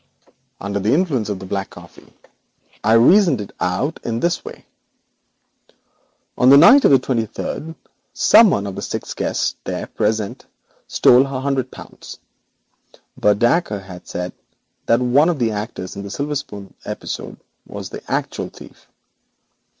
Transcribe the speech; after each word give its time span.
Under 0.59 0.79
the 0.79 0.95
influence 0.95 1.29
of 1.29 1.37
the 1.37 1.45
black 1.45 1.69
coffee 1.69 2.11
I 2.83 2.93
reasoned 2.93 3.39
it 3.39 3.51
out 3.59 3.99
in 4.03 4.19
this 4.19 4.43
way. 4.43 4.65
On 6.35 6.49
the 6.49 6.57
night 6.57 6.83
of 6.85 6.89
the 6.89 6.97
twenty 6.97 7.27
third 7.27 7.75
one 8.33 8.65
of 8.65 8.75
the 8.75 8.81
six 8.81 9.13
guests 9.13 9.57
there 9.63 9.85
present 9.85 10.47
stole 10.87 11.27
a 11.27 11.39
hundred 11.41 11.69
pounds, 11.69 12.17
but 13.15 13.37
Dacre 13.37 13.77
had 13.81 14.07
said 14.07 14.33
that 14.87 15.01
an 15.01 15.49
actor 15.51 15.87
in 15.93 16.01
the 16.01 16.09
silver 16.09 16.33
spoon 16.33 16.73
episode 16.83 17.37
was 17.67 17.89
the 17.91 18.01
actual 18.11 18.49
thief. 18.49 18.87